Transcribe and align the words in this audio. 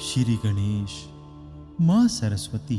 श्री 0.00 0.34
गणेश, 0.44 0.90
माँ 1.80 2.08
सरस्वती 2.08 2.78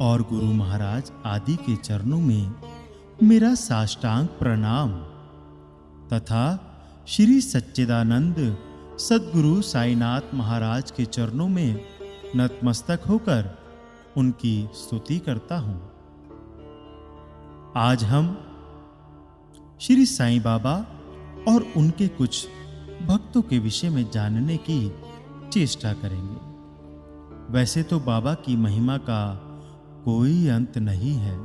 और 0.00 0.22
गुरु 0.22 0.52
महाराज 0.52 1.10
आदि 1.26 1.56
के 1.56 1.76
चरणों 1.76 2.20
में 2.20 2.54
मेरा 3.22 3.54
साष्टांग 3.54 4.26
प्रणाम 4.28 4.92
तथा 6.12 6.44
श्री 7.08 7.40
सच्चिदानंद 7.40 8.36
सदगुरु 8.98 9.62
साईनाथ 9.62 10.34
महाराज 10.34 10.90
के 10.90 11.04
चरणों 11.04 11.48
में 11.48 11.84
नतमस्तक 12.36 13.00
होकर 13.08 13.58
उनकी 14.16 14.68
स्तुति 14.74 15.18
करता 15.18 15.58
हूँ। 15.58 15.90
आज 17.76 18.04
हम 18.04 18.32
श्री 19.80 20.06
साईं 20.06 20.42
बाबा 20.42 20.76
और 21.48 21.72
उनके 21.76 22.08
कुछ 22.08 22.46
भक्तों 23.02 23.42
के 23.42 23.58
विषय 23.58 23.88
में 23.88 24.10
जानने 24.10 24.56
की 24.56 25.09
चेष्टा 25.52 25.92
करेंगे। 25.92 26.50
वैसे 27.52 27.82
तो 27.82 28.00
बाबा 28.00 28.34
की 28.34 28.56
महिमा 28.56 28.96
का 28.96 29.34
कोई 30.04 30.48
अंत 30.48 30.78
नहीं 30.78 31.14
है। 31.14 31.38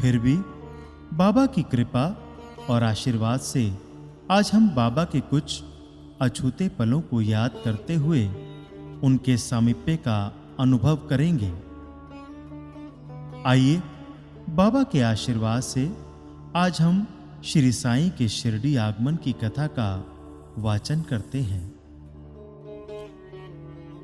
फिर 0.00 0.18
भी 0.18 0.36
बाबा 1.16 1.46
की 1.46 1.62
कृपा 1.62 2.22
और 2.70 2.82
आशीर्वाद 2.82 3.40
से 3.40 3.78
आज 4.30 4.50
हम 4.54 4.68
बाबा 4.70 5.04
के 5.04 5.20
कुछ 5.20 5.62
अछूते 6.20 6.68
पलों 6.68 7.00
को 7.00 7.20
याद 7.20 7.50
करते 7.64 7.94
हुए 7.94 8.26
उनके 9.02 9.36
सामिप्य 9.36 9.96
का 9.96 10.34
अनुभव 10.60 10.96
करेंगे। 10.96 11.52
आइए 13.46 13.82
बाबा 14.50 14.82
के 14.82 15.00
आशीर्वाद 15.02 15.62
से 15.62 15.96
आज 16.56 16.80
हम 16.80 17.06
श्री 17.44 17.72
साई 17.72 18.10
के 18.10 18.28
शिरडी 18.28 18.76
आगमन 18.76 19.16
की 19.16 19.32
कथा 19.32 19.66
का 19.66 20.04
वाचन 20.58 21.02
करते 21.02 21.40
हैं। 21.40 21.79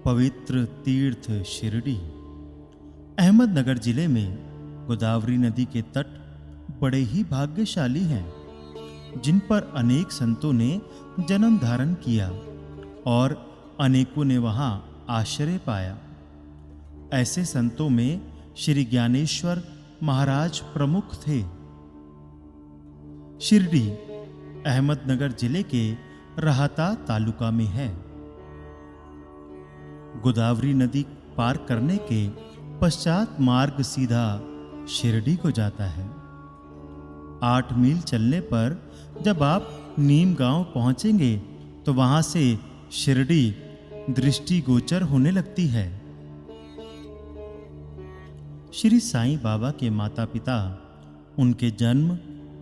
पवित्र 0.07 0.65
तीर्थ 0.85 1.25
शिरडी। 1.45 1.95
अहमदनगर 3.19 3.79
ज़िले 3.79 4.07
में 4.09 4.87
गोदावरी 4.87 5.37
नदी 5.37 5.65
के 5.65 5.83
तट 5.95 6.13
बड़े 6.81 6.99
ही 7.05 7.23
भाग्यशाली 7.25 8.03
हैं, 8.05 8.27
जिन 9.23 9.39
पर 9.49 9.73
अनेक 9.77 10.13
संतों 10.13 10.53
ने 10.53 10.71
जन्म 11.21 11.59
धारण 11.59 11.95
किया 12.05 12.29
और 13.07 13.37
अनेकों 13.81 14.25
ने 14.25 14.39
वहाँ 14.39 14.71
आश्रय 15.11 15.59
पाया। 15.67 15.99
ऐसे 17.13 17.45
संतों 17.47 17.89
में 17.89 18.21
श्री 18.57 18.85
ज्ञानेश्वर 18.85 19.63
महाराज 20.03 20.61
प्रमुख 20.75 21.15
थे। 21.17 21.43
शिरडी 23.41 23.87
अहमदनगर 24.67 25.33
ज़िले 25.33 25.63
के 25.75 25.87
राहता 26.41 26.95
तालुका 27.09 27.51
में 27.51 27.67
है। 27.73 27.95
गोदावरी 30.23 30.75
नदी 30.75 31.05
पार 31.37 31.57
करने 31.69 31.97
के 32.13 32.29
पश्चात 32.79 33.41
मार्ग 33.41 33.83
सीधा 33.83 34.25
शिरडी 34.89 35.37
को 35.37 35.51
जाता 35.51 35.85
है। 35.85 36.07
आठ 37.45 37.73
मील 37.73 38.01
चलने 38.01 38.41
पर 38.41 38.81
जब 39.23 39.43
आप 39.43 39.95
नीम 39.99 40.35
गाँव 40.35 40.65
पहुँचेंगे 40.75 41.37
तो 41.87 41.95
वहाँ 41.95 42.23
से 42.23 42.59
शिरडी 42.93 43.45
दृष्टि 44.11 44.61
गोचर 44.61 45.03
होने 45.03 45.31
लगती 45.31 45.67
है। 45.67 45.87
श्री 48.73 49.01
साईं 49.01 49.39
बाबा 49.43 49.71
के 49.71 49.91
माता 49.91 50.25
पिता 50.25 50.59
उनके 51.39 51.71
जन्म 51.71 52.11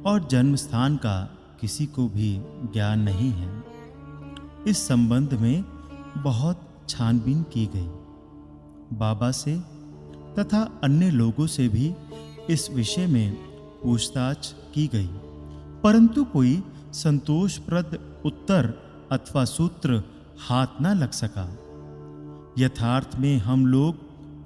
और 0.06 0.27
जन्म 0.30 0.56
स्थान 0.56 0.97
का 0.97 1.16
किसी 1.60 1.86
को 1.86 2.08
भी 2.08 2.36
ज्ञान 2.72 3.00
नहीं 3.00 3.30
है। 3.32 3.62
इस 4.69 4.86
संबंध 4.88 5.34
में 5.34 5.64
बहुत 6.16 6.69
छानबीन 6.88 7.42
की 7.42 7.66
गई। 7.66 7.88
बाबा 8.96 9.30
से 9.30 9.60
तथा 10.38 10.80
अन्य 10.84 11.10
लोगों 11.10 11.46
से 11.46 11.68
भी 11.68 11.94
इस 12.50 12.70
विषय 12.70 13.06
में 13.06 13.34
पूछताछ 13.82 14.54
की 14.75 14.86
गई। 14.86 15.09
परंतु 15.82 16.25
कोई 16.25 16.62
संतोषप्रद 16.92 18.20
उत्तर 18.25 18.75
अथवा 19.12 19.44
सूत्र 19.44 20.03
हाथ 20.48 20.66
न 20.82 20.86
लग 20.86 21.10
सका। 21.10 21.59
यथार्थ 22.59 23.10
में 23.16 23.38
हम 23.38 23.66
लोग 23.66 23.97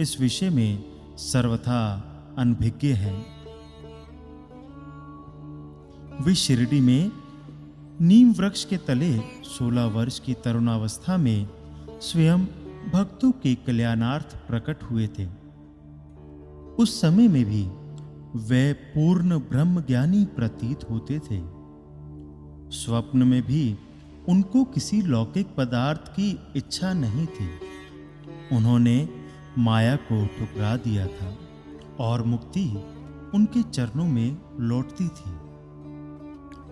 इस 0.01 0.21
विषय 0.21 0.51
में 0.51 0.85
सर्वथा 1.17 2.05
अनभिज्ञ 2.39 2.89
हैं। 2.89 3.27
वे 6.23 6.35
शिरडी 6.35 6.81
में 6.81 7.13
नीम 8.01 8.33
वृक्ष 8.33 8.65
के 8.65 8.77
तले 8.77 9.19
16 9.45 9.85
वर्ष 9.85 10.19
की 10.19 10.35
तरुणावस्था 10.35 11.17
में 11.17 11.58
स्वयं 12.01 12.39
भक्तों 12.93 13.31
के 13.31 13.55
कल्याणार्थ 13.55 14.37
प्रकट 14.47 14.83
हुए 14.83 15.07
थे। 15.07 15.27
उस 16.79 17.01
समय 17.01 17.29
में 17.29 17.45
भी 17.45 17.69
वे 18.49 18.73
पूर्ण 18.73 19.39
ब्रह्म 19.39 19.81
ज्ञानी 19.81 20.25
प्रतीत 20.25 20.91
होते 20.91 21.19
थे। 21.19 21.41
स्वप्न 22.77 23.23
में 23.23 23.43
भी 23.43 23.79
उनको 24.29 24.65
किसी 24.65 25.03
लौकिक 25.03 25.47
पदार्थ 25.57 26.09
की 26.09 26.39
इच्छा 26.57 26.93
नहीं 26.93 27.27
थी। 27.27 27.49
उन्होंने 28.57 29.09
माया 29.59 29.97
को 29.97 30.27
ठुकरा 30.27 30.77
दिया 30.77 31.07
था 31.07 31.37
और 32.01 32.23
मुक्ति 32.23 32.85
उनके 33.35 33.63
चरणों 33.63 34.07
में 34.07 34.39
लौटती 34.61 35.09
थी। 35.09 35.35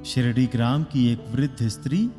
शिरडी 0.05 0.47
ग्राम 0.47 0.85
की 0.85 1.13
एक 1.13 1.25
वृद्ध 1.31 1.69
स्त्री 1.69 2.11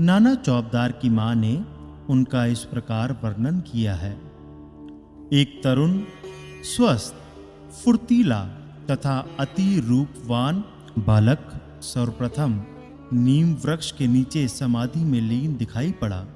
नाना 0.00 0.34
चौबदार 0.34 0.92
की 0.92 1.10
माँ 1.10 1.34
ने 1.34 1.77
उनका 2.08 2.46
इस 2.46 2.64
प्रकार 2.64 3.12
वर्णन 3.24 3.60
किया 3.60 3.94
है। 3.94 4.12
एक 5.32 5.60
तरुण, 5.64 6.00
स्वस्थ, 6.62 7.14
फुर्तीला 7.72 8.44
तथा 8.90 9.28
अति 9.40 9.80
रूपवान 9.80 10.64
बालक 10.98 11.50
सर्वप्रथम 11.82 12.64
नीम 13.12 13.54
वृक्ष 13.54 13.92
के 13.92 14.06
नीचे 14.06 14.48
समाधि 14.48 15.04
में 15.04 15.20
लीन 15.20 15.56
दिखाई 15.56 15.92
पड़ा। 15.92 16.26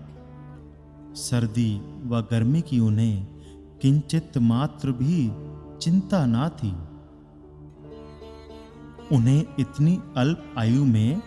सर्दी 1.14 1.80
व 2.04 2.20
गर्मी 2.20 2.60
की 2.60 2.80
उन्हें 2.80 3.26
किंचित 3.82 4.38
मात्र 4.38 4.92
भी 4.92 5.30
चिंता 5.78 6.26
ना 6.26 6.48
थी। 6.48 6.72
उन्हें 9.16 9.46
इतनी 9.58 9.98
अल्प 10.16 10.54
आयु 10.58 10.84
में 10.84 11.22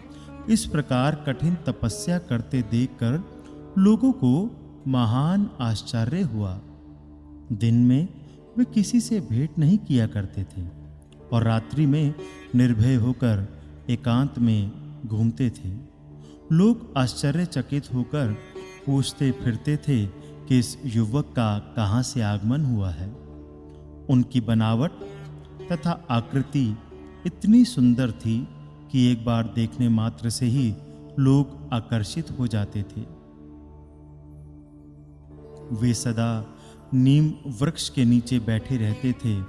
इस 0.49 0.65
प्रकार 0.65 1.15
कठिन 1.15 1.55
तपस्या 1.55 2.17
करते 2.19 2.61
देखकर 2.61 3.34
लोगों 3.77 4.11
को 4.11 4.55
महान 4.87 5.49
आश्चर्य 5.61 6.21
हुआ। 6.21 6.61
दिन 7.51 7.75
में 7.75 8.07
वे 8.57 8.65
किसी 8.65 8.99
से 8.99 9.19
भेंट 9.19 9.49
नहीं 9.59 9.77
किया 9.77 10.07
करते 10.07 10.43
थे 10.43 10.67
और 11.33 11.43
रात्रि 11.43 11.85
में 11.85 12.13
निर्भय 12.55 12.95
होकर 12.95 13.59
एकांत 13.89 14.39
में 14.39 14.71
घूमते 15.05 15.49
थे। 15.49 15.69
लोग 16.51 16.93
आश्चर्यचकित 16.97 17.93
होकर 17.93 18.35
पूछते 18.85 19.31
फिरते 19.31 19.77
थे 19.77 20.05
कि 20.47 20.59
इस 20.59 20.77
युवक 20.85 21.25
का 21.25 21.59
कहाँ 21.59 22.03
से 22.03 22.21
आगमन 22.21 22.65
हुआ 22.65 22.89
है। 22.89 23.09
उनकी 24.09 24.41
बनावट 24.41 24.91
तथा 25.71 26.05
आकृति 26.09 26.77
इतनी 27.25 27.65
सुंदर 27.65 28.11
थी 28.11 28.47
कि 28.91 29.11
एक 29.11 29.25
बार 29.25 29.43
देखने 29.43 29.89
मात्र 29.89 30.29
से 30.29 30.45
ही 30.45 30.75
लोग 31.19 31.69
आकर्षित 31.73 32.31
हो 32.39 32.47
जाते 32.47 32.83
थे। 32.83 33.14
वे 35.71 35.93
सदा 35.93 36.55
नीम 36.93 37.33
वृक्ष 37.47 37.89
के 37.89 38.05
नीचे 38.05 38.39
बैठे 38.39 38.77
रहते 38.77 39.11
थे 39.11 39.41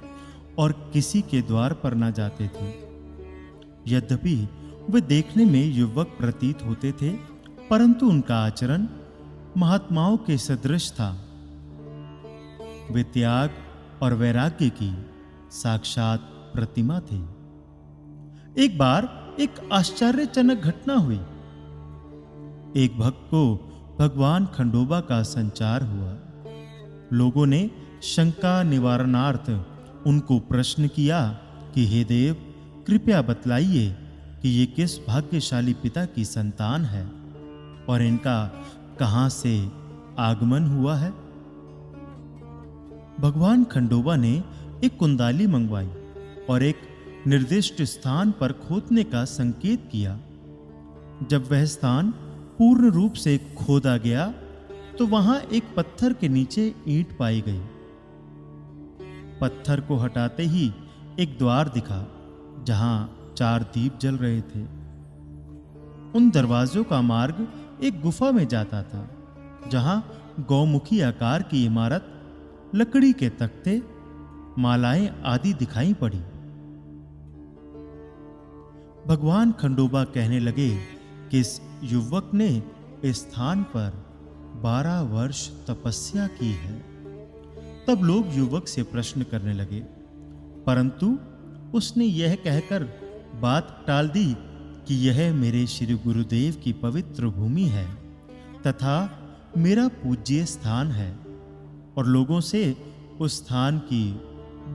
और 0.57 0.89
किसी 0.93 1.21
के 1.21 1.41
द्वार 1.41 1.73
पर 1.73 1.95
न 1.95 2.11
जाते 2.11 2.47
थे। 2.47 2.69
यद्यपि 3.87 4.49
वे 4.89 5.01
देखने 5.01 5.45
में 5.45 5.65
युवक 5.65 6.07
प्रतीत 6.07 6.63
होते 6.65 6.91
थे, 6.91 7.09
परंतु 7.69 8.09
उनका 8.09 8.35
आचरण 8.35 8.87
महात्माओं 9.57 10.17
के 10.17 10.37
सदृश 10.37 10.91
था। 10.91 11.25
वे 12.91 13.03
त्याग 13.03 13.49
और 14.01 14.13
वैराग्य 14.13 14.69
की 14.69 15.05
साक्षात 15.51 16.19
प्रतिमा 16.53 16.99
थे। 16.99 17.37
एक 18.63 18.77
बार 18.77 19.35
एक 19.39 19.69
आश्चर्यजनक 19.73 20.57
घटना 20.57 20.93
हुई। 20.93 21.19
एक 22.83 22.97
भक्त 22.97 23.19
को 23.19 23.66
भगवान 23.99 24.45
खंडोबा 24.45 24.99
का 24.99 25.23
संचार 25.23 25.83
हुआ। 25.83 26.15
लोगों 27.13 27.45
ने 27.45 27.71
शंका 28.03 28.63
निवारणार्थ 28.63 29.49
उनको 30.07 30.39
प्रश्न 30.39 30.87
किया 30.87 31.27
कि, 31.75 31.87
हे 31.87 32.03
देव, 32.03 32.33
कृपया 32.87 33.21
बतलाइए 33.21 33.97
कि 34.41 34.49
ये 34.49 34.65
किस 34.65 35.07
भाग्यशाली 35.07 35.73
पिता 35.73 36.05
की 36.05 36.25
संतान 36.25 36.85
है 36.85 37.07
और 37.89 38.01
इनका 38.01 38.65
कहाँ 38.99 39.29
से 39.29 39.71
आगमन 40.19 40.63
हुआ 40.63 40.95
है? 40.95 41.11
भगवान 43.19 43.63
खंडोबा 43.63 44.15
ने 44.15 44.43
एक 44.83 44.97
कुंदाली 44.97 45.47
मंगवाई 45.47 45.89
और 46.49 46.63
एक 46.63 46.75
निर्दिष्ट 47.27 47.81
स्थान 47.81 48.31
पर 48.31 48.51
खोदने 48.51 49.03
का 49.03 49.25
संकेत 49.25 49.89
किया। 49.91 50.19
जब 51.29 51.51
वह 51.51 51.65
स्थान 51.65 52.13
पूर्ण 52.59 52.89
रूप 52.91 53.13
से 53.13 53.37
खोदा 53.57 53.97
गया 53.97 54.33
तो 54.97 55.05
वहाँ 55.07 55.39
एक 55.53 55.63
पत्थर 55.77 56.13
के 56.13 56.27
नीचे 56.29 56.63
ईंट 56.87 57.17
पाई 57.17 57.41
गई। 57.41 57.59
पत्थर 59.41 59.81
को 59.81 59.95
हटाते 59.95 60.43
ही 60.43 60.71
एक 61.19 61.37
द्वार 61.37 61.69
दिखा, 61.69 61.99
जहाँ 62.63 63.33
चार 63.37 63.63
दीप 63.63 63.99
जल 64.01 64.15
रहे 64.15 64.41
थे। 64.41 64.61
उन 66.15 66.29
दरवाजों 66.33 66.83
का 66.83 67.01
मार्ग 67.01 67.47
एक 67.83 68.01
गुफा 68.01 68.31
में 68.31 68.47
जाता 68.47 68.81
था, 68.83 69.07
जहाँ 69.71 69.97
गौमुखी 70.39 71.01
आकार 71.01 71.43
की 71.43 71.65
इमारत, 71.65 72.11
लकड़ी 72.75 73.13
के 73.13 73.29
तख्ते, 73.29 73.81
मालाएँ 74.57 75.09
आदि 75.25 75.53
दिखाई 75.53 75.93
पड़ी। 75.93 76.19
भगवान 79.07 79.51
खंडोबा 79.51 80.03
कहने 80.03 80.39
लगे 80.39 80.96
कि 81.31 81.39
इस 81.39 81.61
युवक 81.83 82.31
ने 82.33 82.63
स्थान 83.05 83.63
पर 83.63 84.05
बारह 84.55 85.01
वर्ष 85.01 85.49
तपस्या 85.49 86.27
की 86.27 86.51
है? 86.51 86.79
तब 87.87 87.99
लोग 88.03 88.33
युवक 88.33 88.67
से 88.67 88.83
प्रश्न 88.83 89.23
करने 89.23 89.53
लगे। 89.53 89.79
परंतु 90.65 91.19
उसने 91.73 92.05
यह 92.05 92.35
कहकर 92.35 92.83
बात 93.35 93.83
टाल 93.87 94.09
दी 94.09 94.35
कि 94.87 95.09
यह 95.09 95.33
मेरे 95.33 95.67
श्री 95.67 95.93
गुरुदेव 95.93 96.55
की 96.55 96.73
पवित्र 96.73 97.27
भूमि 97.27 97.63
है 97.63 97.95
तथा 98.67 99.23
मेरा 99.57 99.87
पूज्य 99.87 100.45
स्थान 100.45 100.87
है 100.87 101.19
और 101.97 102.05
लोगों 102.05 102.41
से 102.41 102.77
उस 103.19 103.37
स्थान 103.37 103.79
की 103.79 104.13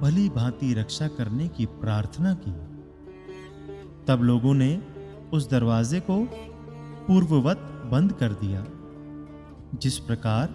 भली 0.00 0.28
भांति 0.28 0.74
रक्षा 0.74 1.08
करने 1.08 1.48
की 1.48 1.66
प्रार्थना 1.66 2.34
की। 2.34 2.52
तब 4.06 4.22
लोगों 4.22 4.54
ने 4.54 4.91
उस 5.32 5.50
दरवाजे 5.50 6.00
को 6.00 6.28
पूर्ववत 7.06 7.58
बंद 7.92 8.12
कर 8.12 8.32
दिया, 8.32 8.64
जिस 9.78 9.98
प्रकार 9.98 10.54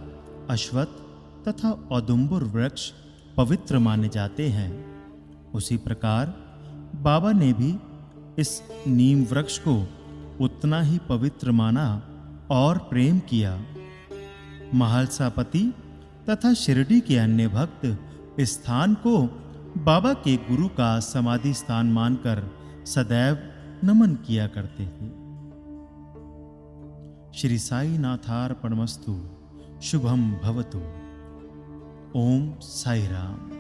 अश्वत्थ 0.50 1.04
तथा 1.48 1.72
औदुंबुर 1.92 2.44
वृक्ष 2.44 2.92
पवित्र 3.38 3.80
माने 3.80 4.10
जाते 4.10 4.50
हैं। 4.50 4.72
उसी 5.52 5.78
प्रकार 5.78 6.34
बाबा 6.96 7.32
ने 7.32 7.54
भी 7.54 7.78
इस 8.40 8.62
नीम 8.88 9.24
वृक्ष 9.24 9.58
को 9.58 9.88
उतना 10.42 10.82
ही 10.82 11.00
पवित्र 11.10 11.52
माना 11.52 11.88
और 12.52 12.78
प्रेम 12.78 13.20
किया। 13.20 13.60
महालसापति 14.74 15.74
तथा 16.30 16.54
शिरडी 16.54 17.00
के 17.02 17.18
अन्य 17.18 17.48
भक्त 17.48 18.00
स्थान 18.40 18.94
को 18.94 19.22
बाबा 19.78 20.14
के 20.14 20.36
गुरु 20.38 20.68
का 20.68 21.00
समाधि 21.00 21.54
स्थान 21.54 21.92
मानकर 21.92 22.44
सदैव 22.86 23.36
नमन 23.84 24.16
किया 24.16 24.48
करते 24.48 24.86
थे 24.86 25.10
श्री 27.34 27.58
साई 27.60 27.98
नाथार्पणमस्तु 27.98 29.14
शुभम 29.82 30.32
भवतु। 30.34 30.80
ओम 32.20 32.54
साई 32.60 33.08
राम 33.08 33.57